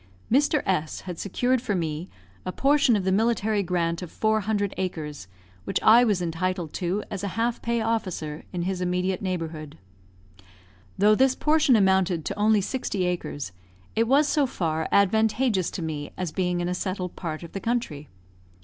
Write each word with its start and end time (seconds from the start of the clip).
Mr. 0.31 0.63
S 0.65 1.01
had 1.01 1.19
secured 1.19 1.61
for 1.61 1.75
me 1.75 2.09
a 2.43 2.51
portion 2.51 2.95
of 2.95 3.03
the 3.03 3.11
military 3.11 3.61
grant 3.61 4.01
of 4.01 4.11
four 4.11 4.39
hundred 4.39 4.73
acres, 4.75 5.27
which 5.63 5.79
I 5.83 6.03
was 6.03 6.23
entitled 6.23 6.73
to 6.81 7.03
as 7.11 7.23
a 7.23 7.27
half 7.37 7.61
pay 7.61 7.81
officer, 7.81 8.43
in 8.51 8.63
his 8.63 8.81
immediate 8.81 9.21
neighbourhood. 9.21 9.77
Though 10.97 11.13
this 11.13 11.35
portion 11.35 11.75
amounted 11.75 12.25
to 12.25 12.35
only 12.35 12.61
sixty 12.61 13.05
acres, 13.05 13.51
it 13.95 14.07
was 14.07 14.27
so 14.27 14.47
far 14.47 14.89
advantageous 14.91 15.69
to 15.69 15.83
me 15.83 16.09
as 16.17 16.31
being 16.31 16.61
in 16.61 16.67
a 16.67 16.73
settled 16.73 17.15
part 17.15 17.43
of 17.43 17.51
the 17.51 17.59
country. 17.59 18.09